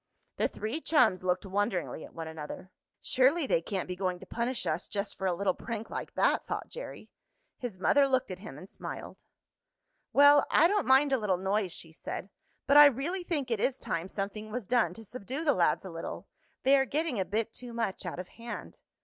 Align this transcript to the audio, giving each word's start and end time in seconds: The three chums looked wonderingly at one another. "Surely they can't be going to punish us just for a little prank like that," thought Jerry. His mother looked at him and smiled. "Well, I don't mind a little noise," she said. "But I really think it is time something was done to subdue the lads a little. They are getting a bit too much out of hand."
The 0.37 0.47
three 0.47 0.81
chums 0.81 1.23
looked 1.23 1.45
wonderingly 1.45 2.03
at 2.03 2.15
one 2.15 2.27
another. 2.27 2.71
"Surely 3.03 3.45
they 3.45 3.61
can't 3.61 3.87
be 3.87 3.95
going 3.95 4.17
to 4.19 4.25
punish 4.25 4.65
us 4.65 4.87
just 4.87 5.15
for 5.15 5.27
a 5.27 5.33
little 5.35 5.53
prank 5.53 5.91
like 5.91 6.15
that," 6.15 6.47
thought 6.47 6.69
Jerry. 6.69 7.11
His 7.59 7.77
mother 7.77 8.07
looked 8.07 8.31
at 8.31 8.39
him 8.39 8.57
and 8.57 8.67
smiled. 8.67 9.21
"Well, 10.11 10.47
I 10.49 10.67
don't 10.67 10.87
mind 10.87 11.11
a 11.11 11.19
little 11.19 11.37
noise," 11.37 11.71
she 11.71 11.91
said. 11.91 12.31
"But 12.65 12.77
I 12.77 12.87
really 12.87 13.23
think 13.23 13.51
it 13.51 13.59
is 13.59 13.77
time 13.77 14.07
something 14.07 14.49
was 14.49 14.65
done 14.65 14.95
to 14.95 15.05
subdue 15.05 15.45
the 15.45 15.53
lads 15.53 15.85
a 15.85 15.91
little. 15.91 16.27
They 16.63 16.75
are 16.77 16.85
getting 16.85 17.19
a 17.19 17.23
bit 17.23 17.53
too 17.53 17.71
much 17.71 18.03
out 18.03 18.17
of 18.17 18.29
hand." 18.29 18.79